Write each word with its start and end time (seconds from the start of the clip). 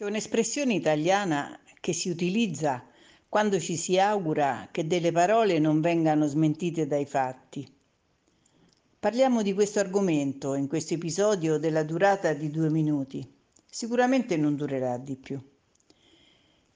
C'è 0.00 0.06
un'espressione 0.06 0.72
italiana 0.72 1.60
che 1.78 1.92
si 1.92 2.08
utilizza 2.08 2.82
quando 3.28 3.60
ci 3.60 3.76
si 3.76 3.98
augura 3.98 4.68
che 4.70 4.86
delle 4.86 5.12
parole 5.12 5.58
non 5.58 5.82
vengano 5.82 6.26
smentite 6.26 6.86
dai 6.86 7.04
fatti. 7.04 7.70
Parliamo 8.98 9.42
di 9.42 9.52
questo 9.52 9.78
argomento 9.78 10.54
in 10.54 10.68
questo 10.68 10.94
episodio 10.94 11.58
della 11.58 11.82
durata 11.82 12.32
di 12.32 12.48
due 12.48 12.70
minuti. 12.70 13.30
Sicuramente 13.66 14.38
non 14.38 14.56
durerà 14.56 14.96
di 14.96 15.16
più. 15.16 15.38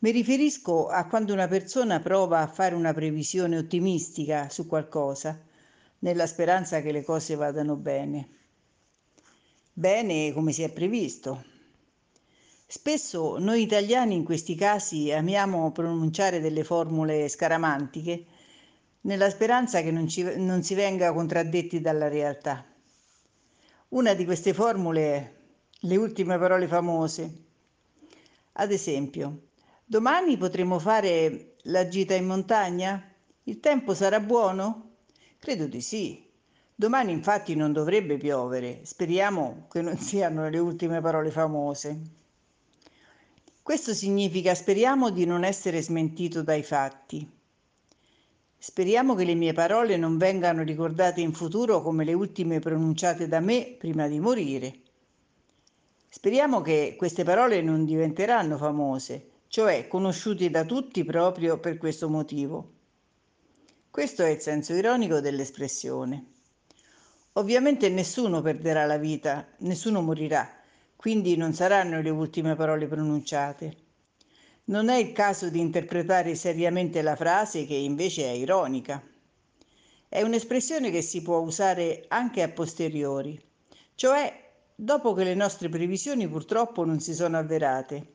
Mi 0.00 0.11
riferisco 0.11 0.88
a 0.88 1.06
quando 1.06 1.32
una 1.32 1.48
persona 1.48 2.00
prova 2.00 2.41
a 2.41 2.46
fare 2.46 2.75
una 2.75 2.93
previsione 2.93 3.56
ottimistica 3.56 4.50
su 4.50 4.66
qualcosa, 4.66 5.41
nella 6.00 6.27
speranza 6.27 6.82
che 6.82 6.93
le 6.93 7.02
cose 7.02 7.36
vadano 7.36 7.75
bene. 7.75 8.29
Bene 9.72 10.30
come 10.34 10.52
si 10.52 10.62
è 10.62 10.70
previsto, 10.70 11.52
Spesso 12.67 13.39
noi 13.39 13.63
italiani 13.63 14.14
in 14.14 14.25
questi 14.25 14.54
casi 14.54 15.13
amiamo 15.13 15.71
pronunciare 15.71 16.41
delle 16.41 16.64
formule 16.64 17.29
scaramantiche 17.29 18.25
nella 19.03 19.29
speranza 19.29 19.82
che 19.82 19.91
non, 19.91 20.09
ci, 20.09 20.22
non 20.36 20.63
si 20.63 20.75
venga 20.75 21.13
contraddetti 21.13 21.81
dalla 21.81 22.08
realtà. 22.08 22.64
Una 23.89 24.14
di 24.14 24.25
queste 24.25 24.55
formule 24.55 25.03
è 25.03 25.32
le 25.81 25.96
ultime 25.96 26.39
parole 26.39 26.67
famose. 26.67 27.43
Ad 28.53 28.72
esempio, 28.72 29.49
domani 29.85 30.39
potremo 30.39 30.79
fare 30.79 31.57
la 31.64 31.86
gita 31.86 32.14
in 32.14 32.27
montagna? 32.27 33.12
Il 33.44 33.61
tempo 33.61 33.94
sarà 33.94 34.20
buono? 34.20 34.97
Credo 35.39 35.67
di 35.67 35.83
sì. 35.83 36.27
Domani 36.75 37.12
infatti 37.12 37.55
non 37.55 37.72
dovrebbe 37.72 38.17
piovere. 38.17 38.81
Speriamo 38.84 39.67
che 39.70 39.83
non 39.83 39.98
siano 39.98 40.48
le 40.48 40.58
ultime 40.58 41.00
parole 41.03 41.31
famose. 41.31 42.22
Questo 43.64 43.95
significa 43.95 44.55
speriamo 44.55 45.09
di 45.09 45.25
non 45.25 45.42
essere 45.42 45.80
smentito 45.80 46.42
dai 46.42 46.62
fatti. 46.62 47.27
Speriamo 48.58 49.14
che 49.14 49.25
le 49.25 49.33
mie 49.34 49.55
parole 49.55 49.97
non 49.97 50.19
vengano 50.19 50.62
ricordate 50.62 51.22
in 51.22 51.33
futuro 51.33 51.80
come 51.80 52.05
le 52.05 52.12
ultime 52.12 52.58
pronunciate 52.58 53.27
da 53.27 53.41
me 53.41 53.75
prima 53.78 54.06
di 54.06 54.20
morire. 54.20 54.80
Speriamo 56.11 56.61
che 56.61 56.94
queste 56.98 57.25
parole 57.25 57.62
non 57.62 57.86
diventeranno 57.86 58.58
famose, 58.58 59.30
cioè 59.48 59.88
conosciute 59.88 60.50
da 60.50 60.66
tutti 60.66 61.03
proprio 61.03 61.58
per 61.58 61.78
questo 61.78 62.10
motivo. 62.10 62.70
Questo 63.91 64.25
è 64.25 64.28
il 64.28 64.41
senso 64.41 64.75
ironico 64.75 65.20
dell'espressione. 65.20 66.33
Ovviamente 67.33 67.88
nessuno 67.88 68.42
perderà 68.42 68.84
la 68.84 68.98
vita, 68.98 69.48
nessuno 69.60 70.03
morirà 70.03 70.62
quindi 71.05 71.36
non 71.36 71.52
saranno 71.52 72.00
le 72.00 72.08
ultime 72.08 72.55
parole 72.56 72.86
pronunciate. 72.86 73.77
Non 74.69 74.88
è 74.88 74.97
il 74.97 75.12
caso 75.12 75.50
di 75.50 75.60
interpretare 75.60 76.34
seriamente 76.34 77.02
la 77.02 77.14
frase 77.14 77.66
che 77.66 77.74
invece 77.74 78.24
è 78.24 78.30
ironica. 78.30 79.06
È 80.08 80.22
un'espressione 80.22 80.91
che 80.91 81.02
si 81.02 81.20
può 81.20 81.41
usare 81.41 82.06
anche 82.08 82.41
a 82.41 82.48
posteriori, 82.48 83.38
cioè 83.94 84.50
dopo 84.75 85.12
che 85.12 85.25
le 85.25 85.34
nostre 85.34 85.69
previsioni 85.69 86.27
purtroppo 86.27 86.86
non 86.86 87.00
si 87.00 87.12
sono 87.12 87.36
avverate. 87.36 88.12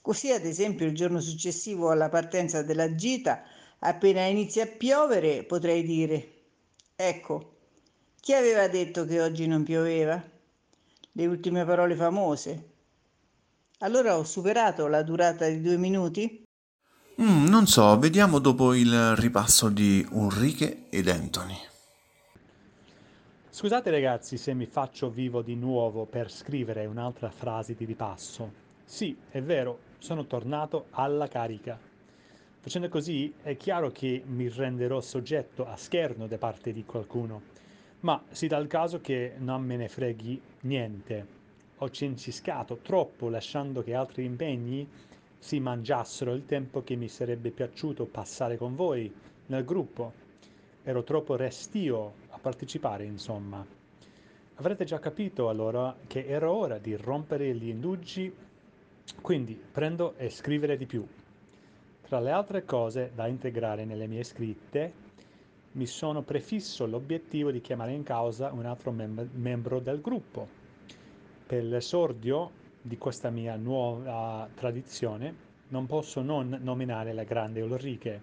Così, 0.00 0.32
ad 0.32 0.44
esempio, 0.44 0.84
il 0.84 0.96
giorno 0.96 1.20
successivo 1.20 1.90
alla 1.90 2.08
partenza 2.08 2.60
della 2.62 2.96
gita, 2.96 3.44
appena 3.78 4.24
inizia 4.24 4.64
a 4.64 4.66
piovere, 4.66 5.44
potrei 5.44 5.84
dire, 5.84 6.32
ecco, 6.96 7.58
chi 8.18 8.34
aveva 8.34 8.66
detto 8.66 9.04
che 9.04 9.20
oggi 9.20 9.46
non 9.46 9.62
pioveva? 9.62 10.36
Le 11.12 11.26
ultime 11.26 11.64
parole 11.64 11.94
famose. 11.94 12.68
Allora 13.78 14.18
ho 14.18 14.24
superato 14.24 14.86
la 14.86 15.02
durata 15.02 15.46
di 15.46 15.60
due 15.60 15.76
minuti? 15.76 16.44
Mm, 17.20 17.46
non 17.46 17.66
so, 17.66 17.98
vediamo 17.98 18.38
dopo 18.38 18.74
il 18.74 19.16
ripasso 19.16 19.68
di 19.68 20.06
Ulrike 20.10 20.86
ed 20.88 21.08
Anthony. 21.08 21.56
Scusate 23.50 23.90
ragazzi 23.90 24.36
se 24.36 24.54
mi 24.54 24.66
faccio 24.66 25.10
vivo 25.10 25.42
di 25.42 25.56
nuovo 25.56 26.06
per 26.06 26.30
scrivere 26.30 26.86
un'altra 26.86 27.30
frase 27.30 27.74
di 27.74 27.84
ripasso. 27.84 28.52
Sì, 28.84 29.16
è 29.30 29.42
vero, 29.42 29.80
sono 29.98 30.26
tornato 30.26 30.86
alla 30.90 31.26
carica. 31.26 31.78
Facendo 32.60 32.88
così 32.88 33.32
è 33.42 33.56
chiaro 33.56 33.90
che 33.90 34.22
mi 34.24 34.48
renderò 34.48 35.00
soggetto 35.00 35.66
a 35.66 35.76
scherno 35.76 36.26
da 36.26 36.38
parte 36.38 36.72
di 36.72 36.84
qualcuno 36.84 37.42
ma 38.00 38.22
si 38.30 38.46
dà 38.46 38.58
il 38.58 38.68
caso 38.68 39.00
che 39.00 39.34
non 39.38 39.62
me 39.62 39.76
ne 39.76 39.88
freghi 39.88 40.40
niente. 40.60 41.36
Ho 41.78 41.90
cinciscato 41.90 42.78
troppo 42.82 43.28
lasciando 43.28 43.82
che 43.82 43.94
altri 43.94 44.24
impegni 44.24 44.86
si 45.38 45.60
mangiassero 45.60 46.32
il 46.32 46.44
tempo 46.44 46.82
che 46.82 46.96
mi 46.96 47.08
sarebbe 47.08 47.50
piaciuto 47.50 48.04
passare 48.06 48.56
con 48.56 48.74
voi 48.74 49.12
nel 49.46 49.64
gruppo. 49.64 50.12
Ero 50.82 51.02
troppo 51.02 51.36
restio 51.36 52.14
a 52.30 52.38
partecipare, 52.38 53.04
insomma. 53.04 53.64
Avrete 54.54 54.84
già 54.84 54.98
capito 54.98 55.48
allora 55.48 55.94
che 56.06 56.26
era 56.26 56.50
ora 56.50 56.78
di 56.78 56.96
rompere 56.96 57.54
gli 57.54 57.68
indugi, 57.68 58.34
quindi 59.20 59.60
prendo 59.70 60.14
e 60.16 60.30
scrivere 60.30 60.76
di 60.76 60.86
più. 60.86 61.06
Tra 62.02 62.20
le 62.20 62.30
altre 62.30 62.64
cose 62.64 63.12
da 63.14 63.26
integrare 63.26 63.84
nelle 63.84 64.06
mie 64.06 64.24
scritte, 64.24 65.06
mi 65.72 65.86
sono 65.86 66.22
prefisso 66.22 66.86
l'obiettivo 66.86 67.50
di 67.50 67.60
chiamare 67.60 67.92
in 67.92 68.02
causa 68.02 68.52
un 68.52 68.64
altro 68.64 68.90
mem- 68.90 69.28
membro 69.34 69.80
del 69.80 70.00
gruppo. 70.00 70.46
Per 71.46 71.64
l'esordio 71.64 72.50
di 72.80 72.96
questa 72.96 73.30
mia 73.30 73.56
nuova 73.56 74.48
tradizione 74.54 75.46
non 75.68 75.86
posso 75.86 76.22
non 76.22 76.58
nominare 76.62 77.12
la 77.12 77.24
grande 77.24 77.60
Ulrike. 77.60 78.22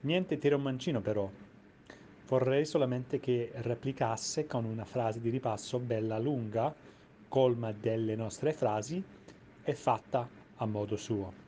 Niente 0.00 0.38
tiro 0.38 0.58
mancino 0.58 1.00
però. 1.00 1.28
Vorrei 2.26 2.64
solamente 2.64 3.20
che 3.20 3.50
replicasse 3.54 4.46
con 4.46 4.64
una 4.64 4.84
frase 4.84 5.20
di 5.20 5.30
ripasso 5.30 5.78
bella 5.78 6.18
lunga, 6.18 6.74
colma 7.28 7.72
delle 7.72 8.16
nostre 8.16 8.52
frasi 8.52 9.02
e 9.62 9.74
fatta 9.74 10.28
a 10.56 10.66
modo 10.66 10.96
suo. 10.96 11.47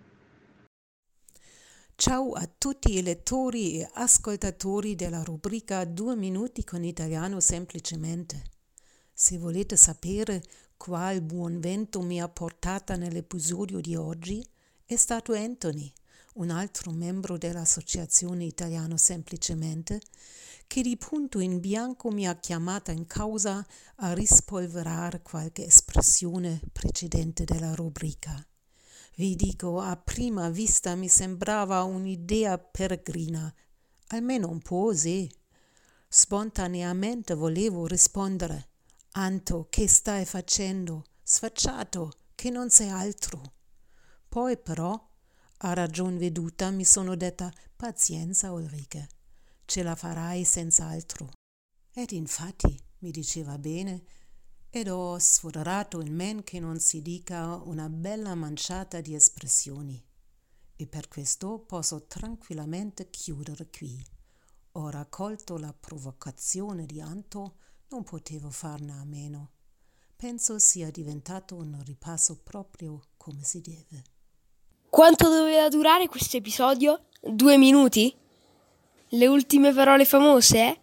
Ciao 2.00 2.32
a 2.32 2.48
tutti 2.56 2.96
i 2.96 3.02
lettori 3.02 3.78
e 3.78 3.90
ascoltatori 3.92 4.94
della 4.94 5.22
rubrica 5.22 5.84
Due 5.84 6.16
minuti 6.16 6.64
con 6.64 6.82
italiano 6.82 7.40
semplicemente. 7.40 8.42
Se 9.12 9.36
volete 9.36 9.76
sapere 9.76 10.42
qual 10.78 11.20
buon 11.20 11.60
vento 11.60 12.00
mi 12.00 12.18
ha 12.18 12.26
portata 12.26 12.96
nell'episodio 12.96 13.80
di 13.80 13.96
oggi, 13.96 14.42
è 14.86 14.96
stato 14.96 15.34
Anthony, 15.34 15.92
un 16.36 16.48
altro 16.48 16.90
membro 16.90 17.36
dell'Associazione 17.36 18.46
Italiano 18.46 18.96
Semplicemente, 18.96 20.00
che 20.66 20.80
di 20.80 20.96
punto 20.96 21.38
in 21.38 21.60
bianco 21.60 22.10
mi 22.10 22.26
ha 22.26 22.34
chiamata 22.36 22.92
in 22.92 23.06
causa 23.06 23.62
a 23.96 24.14
rispolverare 24.14 25.20
qualche 25.20 25.66
espressione 25.66 26.62
precedente 26.72 27.44
della 27.44 27.74
rubrica. 27.74 28.42
Vi 29.20 29.36
dico, 29.36 29.80
a 29.80 29.98
prima 29.98 30.48
vista 30.48 30.94
mi 30.94 31.06
sembrava 31.06 31.82
un'idea 31.82 32.56
peregrina, 32.56 33.54
almeno 34.06 34.48
un 34.48 34.62
po' 34.62 34.94
sì. 34.94 35.30
Spontaneamente 36.08 37.34
volevo 37.34 37.86
rispondere. 37.86 38.70
Anto, 39.12 39.66
che 39.68 39.86
stai 39.88 40.24
facendo? 40.24 41.04
Sfacciato, 41.22 42.12
che 42.34 42.48
non 42.48 42.70
sei 42.70 42.88
altro. 42.88 43.42
Poi 44.26 44.56
però, 44.56 44.98
a 45.58 45.74
ragion 45.74 46.16
veduta, 46.16 46.70
mi 46.70 46.86
sono 46.86 47.14
detta 47.14 47.52
pazienza 47.76 48.52
Ulrike, 48.52 49.06
ce 49.66 49.82
la 49.82 49.96
farai 49.96 50.44
senz'altro. 50.44 51.28
Ed 51.92 52.12
infatti 52.12 52.74
mi 53.00 53.10
diceva 53.10 53.58
bene 53.58 54.02
ed 54.70 54.88
ho 54.88 55.18
sforato 55.18 55.98
il 55.98 56.12
men 56.12 56.44
che 56.44 56.60
non 56.60 56.78
si 56.78 57.02
dica 57.02 57.60
una 57.64 57.88
bella 57.88 58.36
manciata 58.36 59.00
di 59.00 59.14
espressioni. 59.14 60.00
E 60.76 60.86
per 60.86 61.08
questo 61.08 61.58
posso 61.58 62.06
tranquillamente 62.06 63.10
chiudere 63.10 63.68
qui. 63.68 64.02
Ho 64.72 64.88
raccolto 64.88 65.58
la 65.58 65.74
provocazione 65.78 66.86
di 66.86 67.00
Anto, 67.00 67.56
non 67.88 68.04
potevo 68.04 68.50
farne 68.50 68.92
a 68.92 69.04
meno. 69.04 69.50
Penso 70.14 70.58
sia 70.60 70.90
diventato 70.90 71.56
un 71.56 71.82
ripasso 71.84 72.40
proprio 72.42 73.00
come 73.16 73.42
si 73.42 73.60
deve. 73.60 74.04
Quanto 74.88 75.28
doveva 75.28 75.68
durare 75.68 76.06
questo 76.06 76.36
episodio? 76.36 77.06
Due 77.20 77.56
minuti? 77.56 78.14
Le 79.08 79.26
ultime 79.26 79.72
parole 79.72 80.04
famose? 80.04 80.58
Eh? 80.58 80.80